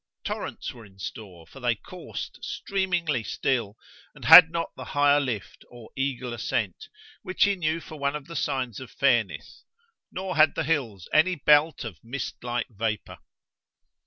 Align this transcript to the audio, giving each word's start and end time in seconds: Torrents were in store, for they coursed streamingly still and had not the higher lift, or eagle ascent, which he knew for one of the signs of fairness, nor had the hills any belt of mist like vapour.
Torrents 0.23 0.73
were 0.73 0.83
in 0.83 0.97
store, 0.97 1.45
for 1.45 1.59
they 1.59 1.75
coursed 1.75 2.39
streamingly 2.43 3.21
still 3.23 3.77
and 4.15 4.25
had 4.25 4.49
not 4.49 4.71
the 4.75 4.85
higher 4.97 5.19
lift, 5.19 5.63
or 5.69 5.91
eagle 5.95 6.33
ascent, 6.33 6.89
which 7.21 7.43
he 7.43 7.55
knew 7.55 7.79
for 7.79 7.99
one 7.99 8.15
of 8.15 8.25
the 8.25 8.35
signs 8.35 8.79
of 8.79 8.89
fairness, 8.89 9.63
nor 10.11 10.35
had 10.37 10.55
the 10.55 10.63
hills 10.63 11.07
any 11.13 11.35
belt 11.35 11.83
of 11.83 12.03
mist 12.03 12.43
like 12.43 12.65
vapour. 12.69 13.19